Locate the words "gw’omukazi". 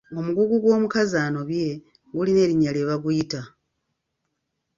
0.63-1.15